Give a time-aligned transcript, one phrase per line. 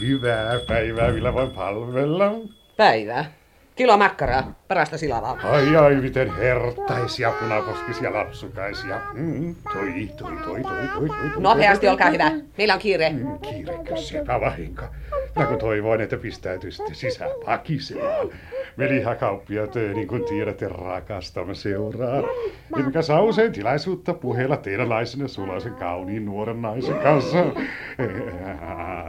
[0.00, 2.32] hyvää päivää, millä voin palvella.
[2.76, 3.32] Päivää.
[3.76, 5.38] Kilo makkaraa, parasta silavaa.
[5.42, 9.00] Ai ai, miten hertaisia punaposkisia lapsukaisia.
[9.14, 11.42] Mm, toi, toi, toi, toi, toi, toi, toi.
[11.42, 12.30] Nopeasti, olkaa hyvä.
[12.58, 13.10] Meillä on kiire.
[13.10, 14.82] Mm, kiirekö sepä vahinko.
[15.38, 18.28] Ja kun toivoin, että pistäytyisitte sisään pakisemaan.
[18.78, 22.22] Me lihakauppiaat, niin kuin tiedätte, rakastamme seuraa.
[22.78, 27.38] Emmekä saa usein tilaisuutta puheella teidän naisenne sulaisen kauniin nuoren naisen kanssa.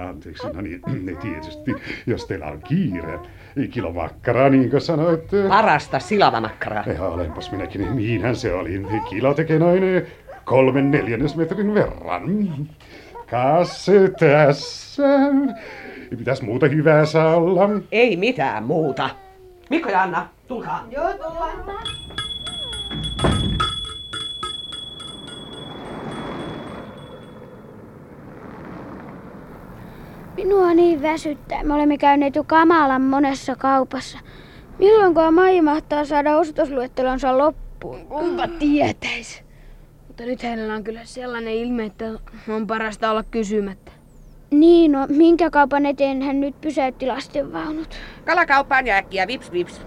[0.10, 1.72] Anteeksi, no niin, ne tietysti,
[2.08, 3.20] jos teillä on kiire.
[3.72, 5.48] Kilo makkaraa, niin kuin sanoitte.
[5.48, 6.84] Parasta silavamakkaraa.
[6.88, 8.82] Ja olenpas minäkin, niinhän se oli.
[9.10, 9.84] Kilo tekee noin
[10.46, 12.54] kolmen neljännesmetrin verran.
[13.32, 13.88] Kas
[14.20, 15.04] tässä.
[16.18, 17.70] Mitäs muuta hyvää saa olla?
[17.92, 19.10] Ei mitään muuta.
[19.70, 20.88] Mikko ja Anna, tulkaa.
[20.92, 21.66] Joo, tullaan.
[30.36, 31.64] Minua niin väsyttää.
[31.64, 34.20] Me olemme käyneet jo kamalan monessa kaupassa.
[34.80, 38.06] Milloinkohan Maija mahtaa saada ostosluettelonsa loppuun?
[38.08, 39.44] Kumpa tietäis.
[40.08, 42.06] Mutta nyt hänellä on kyllä sellainen ilme, että
[42.50, 43.99] on parasta olla kysymättä.
[44.52, 47.96] Niin, no minkä kaupan eteen hän nyt pysäytti lastenvaunut?
[48.26, 49.82] Kalakauppaan ja äkkiä vips vips.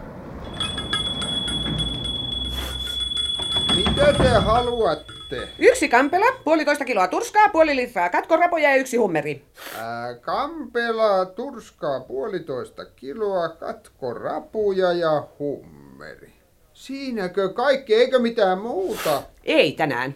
[3.77, 5.49] Mitä te haluatte?
[5.59, 9.45] Yksi kampela, puolitoista kiloa turskaa, puoli litraa katkorapoja ja yksi hummeri.
[9.79, 16.33] Ää, kampela, turskaa puolitoista kiloa, katkorapuja ja hummeri.
[16.73, 19.23] Siinäkö kaikki, eikö mitään muuta?
[19.45, 20.15] Ei tänään.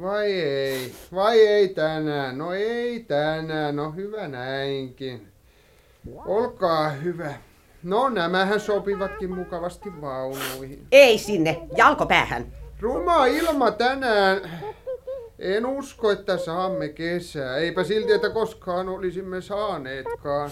[0.00, 5.28] Vai ei, vai ei tänään, no ei tänään, no hyvä näinkin.
[6.26, 7.34] Olkaa hyvä.
[7.82, 10.86] No nämähän sopivatkin mukavasti vaunuihin.
[10.92, 12.52] Ei sinne, jalkopäähän.
[12.80, 14.50] Ruma ilma tänään.
[15.38, 17.56] En usko, että saamme kesää.
[17.56, 20.50] Eipä silti, että koskaan olisimme saaneetkaan.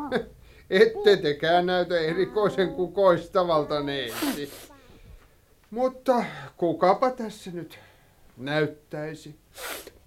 [0.70, 4.50] Ette tekään näytä erikoisen kukoistavalta neiti.
[5.70, 6.24] Mutta
[6.56, 7.78] kukapa tässä nyt
[8.36, 9.38] näyttäisi.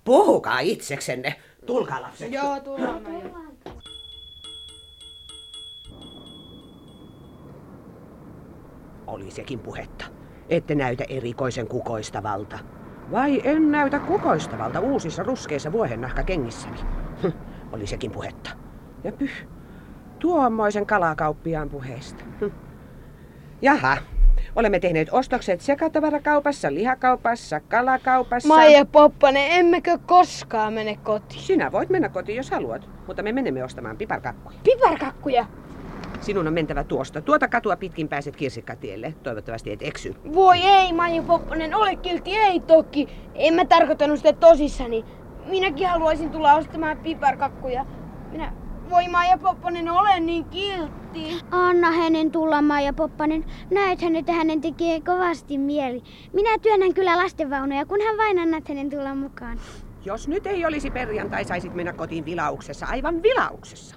[0.04, 1.36] Puhukaa itseksenne.
[1.66, 2.32] Tulkaa lapset.
[2.32, 3.02] Joo, tullaan.
[9.08, 10.06] Oli sekin puhetta.
[10.50, 12.60] Ette näytä erikoisen kukoistavalta.
[13.12, 16.78] Vai en näytä kukoistavalta uusissa ruskeissa vuohennahkakengissäni?
[17.24, 17.28] Hm,
[17.72, 18.50] Oli sekin puhetta.
[19.04, 19.48] Ja pyh,
[20.20, 22.24] tuommoisen kalakauppiaan puheesta.
[22.40, 22.46] Hm.
[23.62, 23.98] Jaha,
[24.60, 28.48] olemme tehneet ostokset sekatavarakaupassa, lihakaupassa, kalakaupassa.
[28.48, 31.42] Maija Poppanen, emmekö koskaan mene kotiin?
[31.42, 34.60] Sinä voit mennä kotiin, jos haluat, mutta me menemme ostamaan piparkakkuja.
[34.64, 35.46] Piparkakkuja?
[36.22, 37.22] Sinun on mentävä tuosta.
[37.22, 39.14] Tuota katua pitkin pääset kirsikkatielle.
[39.24, 40.16] Toivottavasti et eksy.
[40.34, 43.08] Voi ei, Maija Poppanen, ole kiltti, ei toki.
[43.36, 45.06] En mä tarkoittanut sitä tosissani.
[45.46, 47.86] Minäkin haluaisin tulla ostamaan piparkakkuja.
[48.32, 48.54] Minä,
[48.90, 51.42] voi Maija Poppanen, ole niin kiltti.
[51.52, 53.46] Anna hänen tulla, Maija Poppanen.
[53.72, 56.04] Näethän, että hänen tekee kovasti mieli.
[56.34, 59.60] Minä työnnän kyllä lastenvaunuja, kun hän vain annat hänen tulla mukaan.
[60.06, 62.86] Jos nyt ei olisi perjantai, saisit mennä kotiin vilauksessa.
[62.86, 63.96] Aivan vilauksessa.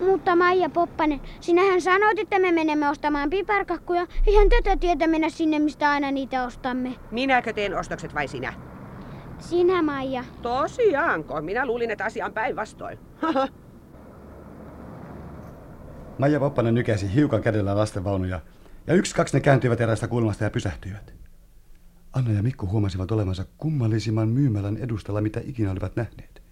[0.00, 4.06] Mutta Maija Poppanen, sinähän sanoit, että me menemme ostamaan piparkakkuja.
[4.26, 6.94] Eihän tätä tietä mennä sinne, mistä aina niitä ostamme.
[7.10, 8.52] Minäkö teen ostokset vai sinä?
[9.38, 10.24] Sinä, Maija.
[10.42, 11.40] Tosiaanko?
[11.40, 12.98] Minä luulin, että asia on päinvastoin.
[16.20, 18.40] Maija Poppanen nykäsi hiukan kädellä lastenvaunuja,
[18.86, 21.14] ja yksi kaksi ne kääntyivät erästä kulmasta ja pysähtyivät.
[22.12, 26.42] Anna ja Mikko huomasivat olevansa kummallisimman myymälän edustalla, mitä ikinä olivat nähneet.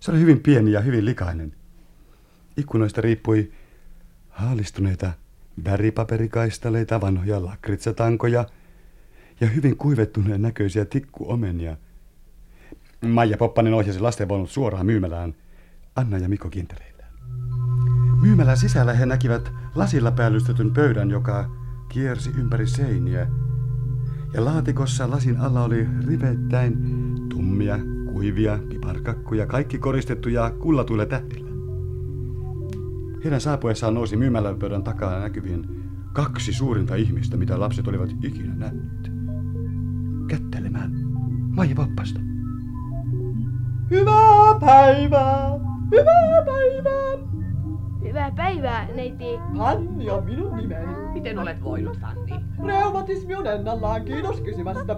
[0.00, 1.52] Se oli hyvin pieni ja hyvin likainen.
[2.56, 3.52] Ikkunoista riippui
[4.28, 5.12] haalistuneita
[5.64, 8.44] väripaperikaistaleita, vanhoja lakritsatankoja
[9.40, 11.76] ja hyvin kuivettuneen näköisiä tikkuomenia.
[13.00, 15.34] Maija Poppanen ohjasi lastenvaunut suoraan myymälään
[15.96, 16.95] Anna ja Mikko kintereillä.
[18.20, 21.50] Myymälän sisällä he näkivät lasilla päällystetyn pöydän, joka
[21.88, 23.26] kiersi ympäri seiniä.
[24.32, 26.76] Ja laatikossa lasin alla oli rivettäin
[27.28, 27.78] tummia,
[28.12, 31.50] kuivia piparkakkuja, kaikki koristettuja kullatuilla tähdillä.
[33.24, 35.66] Heidän saapuessaan nousi myymälän pöydän takaa näkyvien
[36.12, 39.12] kaksi suurinta ihmistä, mitä lapset olivat ikinä nähneet.
[40.28, 40.92] Kättelemään
[41.56, 42.20] Maija Pappasta.
[43.90, 45.50] Hyvää päivää!
[45.90, 47.35] Hyvää päivää!
[48.16, 49.40] Hyvää päivää, neiti.
[49.58, 50.96] Fanni on minun nimeni.
[51.12, 52.44] Miten olet voinut, Fanni?
[52.66, 54.96] Reumatismi on ennallaan, kiitos kysymästä.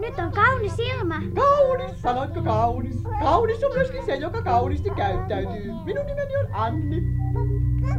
[0.00, 1.14] Nyt on kaunis ilma.
[1.34, 3.02] Kaunis, sanoitko kaunis?
[3.20, 5.72] Kaunis on myöskin se, joka kauniisti käyttäytyy.
[5.84, 7.02] Minun nimeni on Anni.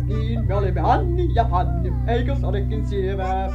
[0.05, 3.51] Niin, me olemme Anni ja Fanni, eikö se olekin sievää?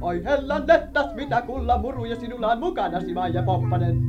[0.00, 4.02] Oi hellan lettas, mitä kulla muruja sinulla on mukanasi, Maija Poppanen.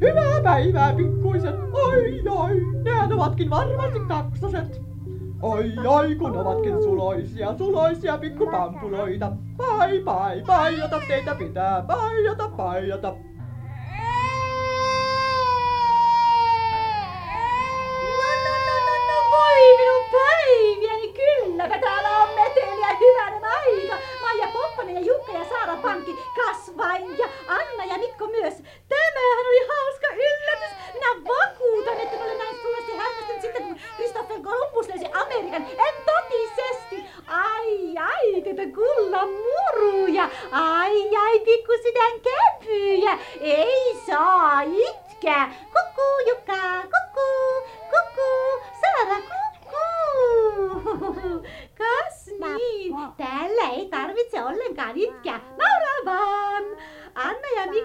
[0.00, 1.54] Hyvää päivää, pikkuiset.
[1.72, 4.89] Oi, oi, nehän ovatkin varmasti kaksoset.
[5.42, 9.32] Oi, oi, kun ovatkin suloisia, suloisia pikkupampuloita.
[9.56, 13.14] Pai, pai, paijata teitä pitää, paijata, paijata.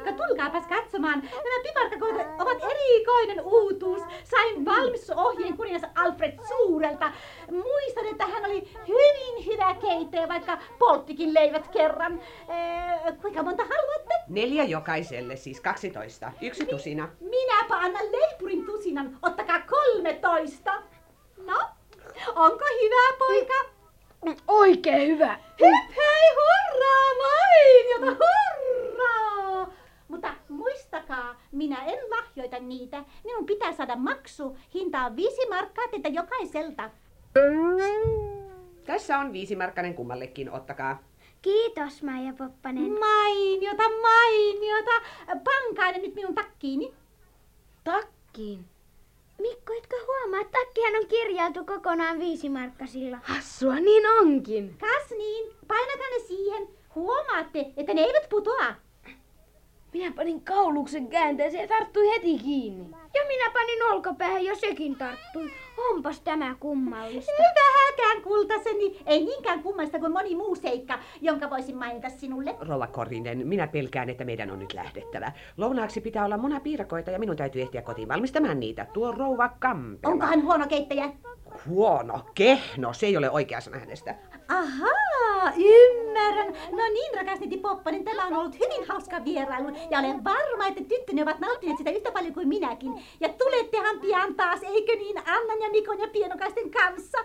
[0.06, 1.22] Mikko, tulkaapas katsomaan.
[1.22, 4.02] Nämä piparkakot ovat erikoinen uutuus.
[4.24, 7.12] Sain valmistusohjeen kuningas Alfred Suurelta.
[7.52, 12.22] Muistan, että hän oli hyvin hyvä keittäjä, vaikka polttikin leivät kerran.
[12.50, 14.14] Ee, kuinka monta haluatte?
[14.28, 16.32] Neljä jokaiselle, siis 12.
[16.42, 17.10] Yksi tusina.
[17.20, 19.18] Minäpä annan leipurin tusinan.
[19.22, 20.74] Ottakaa 13.
[21.38, 21.62] No,
[22.36, 23.76] onko hyvä poika?
[24.48, 25.40] Oikein hyvä.
[25.60, 25.85] Hip
[31.56, 33.04] minä en lahjoita niitä.
[33.24, 34.58] Minun pitää saada maksu.
[34.74, 36.90] Hinta on viisi markkaa teiltä jokaiselta.
[38.86, 41.04] Tässä on viisimarkkanen kummallekin, ottakaa.
[41.42, 43.00] Kiitos Maija Poppanen.
[43.00, 44.92] Mainiota, mainiota.
[45.28, 46.94] Pankaa ne nyt minun takkiini.
[47.84, 48.66] Takkiin.
[49.42, 53.18] Mikko, etkö huomaa, että takkihan on kirjailtu kokonaan viisimarkkasilla.
[53.24, 54.78] Hassua niin onkin.
[54.80, 56.68] Kas niin, painakaa ne siihen.
[56.96, 58.76] Huomaatte, että ne eivät putoa.
[59.96, 62.90] Minä panin kauluksen käänteeseen ja tarttui heti kiinni.
[62.92, 65.52] Ja minä panin olkapäähän ja sekin tarttui.
[65.92, 67.32] Onpas tämä kummallista.
[67.40, 72.56] Vähäkään kultaseni, ei niinkään kummasta kuin moni muu seikka, jonka voisin mainita sinulle.
[72.60, 75.32] Rova Korinen, minä pelkään, että meidän on nyt lähdettävä.
[75.58, 78.88] Lounaaksi pitää olla munapiirakoita ja minun täytyy ehtiä kotiin valmistamaan niitä.
[78.94, 80.14] Tuo rouva Kampela.
[80.14, 81.10] Onko hän huono keittäjä?
[81.68, 84.16] Huono, kehno, se ei ole oikea sana hänestä.
[84.48, 86.54] Ahaa, ymmärrän.
[86.72, 89.70] No niin, rakas neiti Poppanen, tällä on ollut hyvin hauska vierailu.
[89.92, 93.04] Ja olen varma, että tyttöni ovat nauttineet sitä yhtä paljon kuin minäkin.
[93.20, 97.18] Ja tulettehan pian taas, eikö niin, Annan ja Mikon ja pienokaisten kanssa.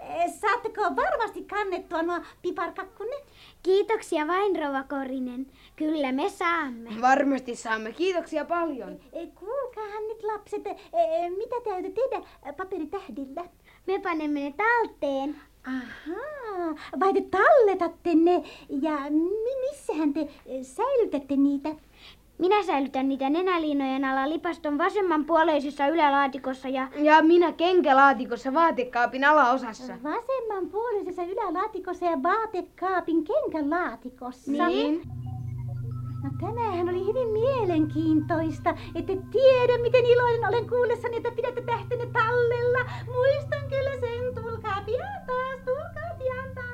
[0.00, 3.16] Eh, Saatteko varmasti kannettua nuo piparkakkunne?
[3.62, 5.46] Kiitoksia vain, Rova Korinen.
[5.76, 6.90] Kyllä me saamme.
[7.00, 7.92] Varmasti saamme.
[7.92, 9.00] Kiitoksia paljon.
[9.12, 10.76] Eh, Kuulkaahan nyt lapset, eh,
[11.36, 13.44] mitä te aiotte tehdä eh, paperitähdillä?
[13.88, 15.36] Me panemme ne talteen.
[15.66, 18.42] Ahaa, vai te talletatte ne
[18.82, 21.68] ja mi- missähän te eh, säilytätte niitä?
[22.38, 29.92] Minä säilytän niitä nenäliinojen alla lipaston vasemmanpuoleisessa ylälaatikossa ja Ja minä kenkälaatikossa vaatekaapin alaosassa.
[30.02, 34.50] Vasemman puolisessa ylälaatikossa ja vaatekaapin kenkälaatikossa.
[34.68, 35.02] Niin.
[36.28, 42.78] No tämähän oli hyvin mielenkiintoista, että tiedä miten iloinen olen kuullessani, että pidätte tähtenne tallella.
[43.06, 46.68] Muistan kyllä sen, tulkaa pian taas, tulkaa pian taas.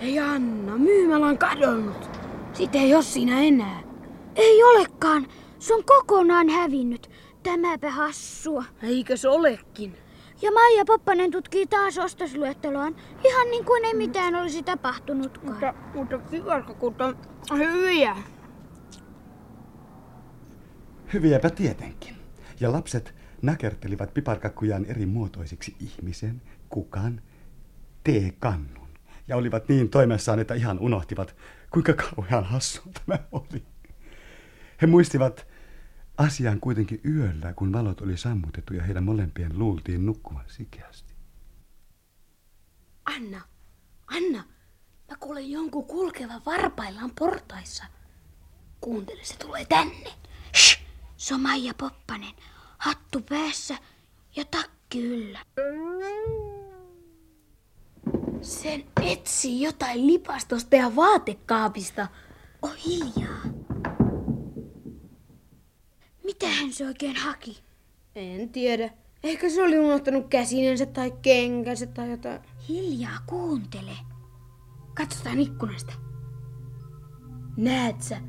[0.00, 2.10] Ei Anna, myymälä on kadonnut.
[2.52, 3.82] Sitä ei ole siinä enää.
[4.36, 5.26] ei olekaan.
[5.58, 7.10] Se on kokonaan hävinnyt.
[7.48, 8.64] Tämäpä hassua.
[8.82, 9.96] Eikö se olekin?
[10.42, 15.52] Ja Maija Poppanen tutkii taas ostosluetteloaan, ihan niin kuin ei mitään olisi tapahtunutkaan.
[15.52, 18.16] Mutta, mutta piparkakut on hyviä.
[21.12, 22.16] Hyviäpä tietenkin.
[22.60, 27.22] Ja lapset nakertelivat piparkakkujaan eri muotoisiksi ihmisen, kukan,
[28.04, 28.88] teekannun.
[29.28, 31.36] Ja olivat niin toimessaan, että ihan unohtivat,
[31.70, 33.62] kuinka kauhean hassua tämä oli.
[34.82, 35.46] He muistivat
[36.18, 41.14] asian kuitenkin yöllä, kun valot oli sammutettu ja heidän molempien luultiin nukkuvan sikeästi.
[43.04, 43.40] Anna,
[44.06, 44.44] Anna,
[45.10, 47.84] mä kuulen jonkun kulkevan varpaillaan portaissa.
[48.80, 50.10] Kuuntele, se tulee tänne.
[50.56, 50.80] Shh,
[51.16, 52.34] se on Maija Poppanen.
[52.78, 53.76] Hattu päässä
[54.36, 55.40] ja takki yllä.
[58.42, 62.08] Sen etsii jotain lipastosta ja vaatekaapista.
[62.62, 63.57] Oh hiljaa.
[66.58, 67.58] Mitähän se oikein haki?
[68.14, 68.90] En tiedä.
[69.24, 72.40] Ehkä se oli unohtanut käsinensä tai kenkänsä tai jotain.
[72.68, 73.90] Hiljaa kuuntele.
[74.94, 75.92] Katsotaan ikkunasta.
[77.56, 78.20] Näet sä?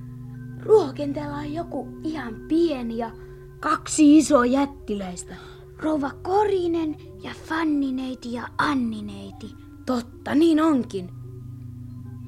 [0.59, 3.12] Ruokenteella on joku ihan pieni ja
[3.59, 5.36] kaksi isoa jättiläistä.
[5.77, 9.55] Rouva Korinen ja Fannineiti ja Annineiti.
[9.86, 11.09] Totta, niin onkin.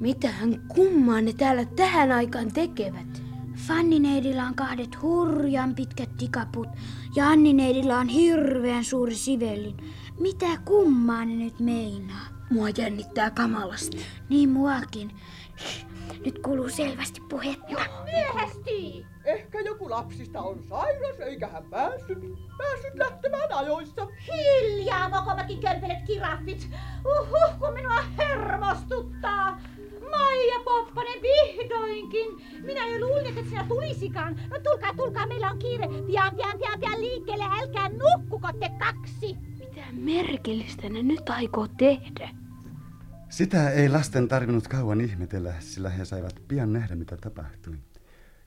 [0.00, 3.21] Mitähän kummaa ne täällä tähän aikaan tekevät?
[3.68, 6.68] Fannineidillä on kahdet hurjan pitkät tikaput
[7.16, 9.76] ja Annineidillä on hirveän suuri sivellin.
[10.20, 12.26] Mitä kummaa ne nyt meinaa?
[12.50, 14.06] Mua jännittää kamalasti.
[14.28, 15.12] Niin muakin.
[16.24, 17.76] Nyt kuuluu selvästi puhetta.
[18.04, 19.06] Myöhästyi!
[19.24, 22.18] Ehkä joku lapsista on sairas eikä hän päässyt,
[22.58, 24.08] päässyt lähtemään ajoissa.
[24.32, 26.68] Hiljaa, mokomakin körpelet kiraffit.
[27.04, 29.60] Uhuh, kun minua hermostuttaa.
[30.10, 32.28] Maija Poppanen, vihdoinkin.
[32.62, 34.40] Minä jo luulin, että sinä tulisikaan.
[34.50, 35.88] No tulkaa, tulkaa, meillä on kiire.
[36.06, 37.44] Pian, pian, pian, pian liikkeelle.
[37.44, 39.36] Älkää nukkuko te kaksi.
[39.58, 42.28] Mitä merkillistä ne nyt aikoo tehdä?
[43.28, 47.74] Sitä ei lasten tarvinnut kauan ihmetellä, sillä he saivat pian nähdä, mitä tapahtui.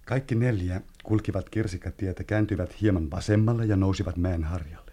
[0.06, 4.92] Kaikki neljä kulkivat kirsikatietä, kääntyivät hieman vasemmalle ja nousivat mäen harjalle.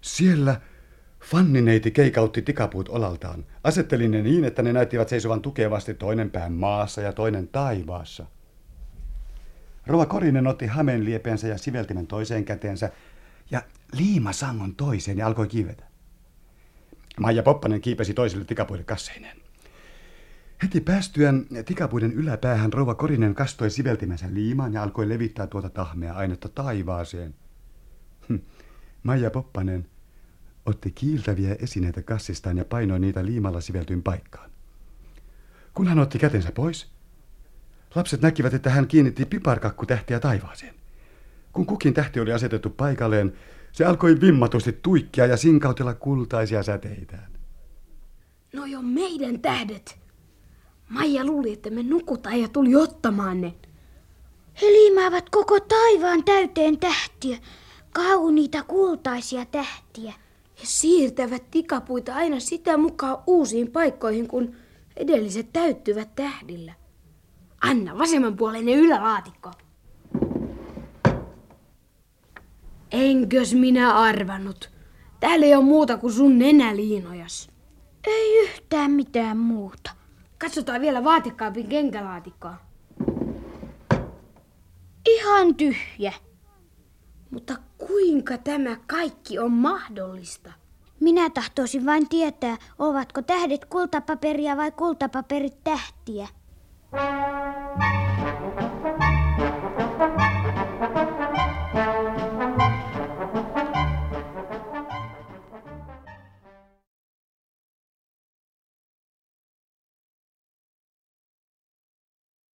[0.00, 0.60] Siellä
[1.26, 3.44] Fannineiti keikautti tikapuut olaltaan.
[3.64, 8.26] Asetteli ne niin, että ne näyttivät seisovan tukevasti toinen pään maassa ja toinen taivaassa.
[9.86, 12.90] Rova Korinen otti hameen liepeensä ja siveltimen toiseen käteensä
[13.50, 15.84] ja liimasangon toiseen ja alkoi kivetä.
[17.20, 19.36] Maija Poppanen kiipesi toiselle tikapuille kasseineen.
[20.62, 26.48] Heti päästyään tikapuiden yläpäähän rouva Korinen kastoi siveltimensä liimaan ja alkoi levittää tuota tahmea ainetta
[26.48, 27.34] taivaaseen.
[28.28, 28.36] Hm.
[29.02, 29.86] Maija Poppanen
[30.66, 34.50] otti kiiltäviä esineitä kassistaan ja painoi niitä liimalla siveltyyn paikkaan.
[35.74, 36.86] Kun hän otti kätensä pois,
[37.94, 40.74] lapset näkivät, että hän kiinnitti piparkakkutähtiä taivaaseen.
[41.52, 43.32] Kun kukin tähti oli asetettu paikalleen,
[43.72, 47.32] se alkoi vimmatusti tuikkia ja sinkautella kultaisia säteitään.
[48.52, 49.98] No jo meidän tähdet.
[50.88, 53.54] Maija luuli, että me nukutaan ja tuli ottamaan ne.
[54.62, 57.38] He liimaavat koko taivaan täyteen tähtiä,
[57.92, 60.14] kauniita kultaisia tähtiä.
[60.60, 64.56] He siirtävät tikapuita aina sitä mukaan uusiin paikkoihin, kun
[64.96, 66.72] edelliset täyttyvät tähdillä.
[67.60, 69.50] Anna vasemmanpuoleinen ylälaatikko.
[72.92, 74.70] Enkös minä arvannut?
[75.20, 77.50] Täällä ei ole muuta kuin sun nenäliinojas.
[78.06, 79.90] Ei yhtään mitään muuta.
[80.38, 82.54] Katsotaan vielä vaatekaapin kenkälaatikkoa.
[85.06, 86.12] Ihan tyhjä.
[87.30, 90.52] Mutta kuinka tämä kaikki on mahdollista?
[91.00, 96.28] Minä tahtoisin vain tietää, ovatko tähdet kultapaperia vai kultapaperit tähtiä.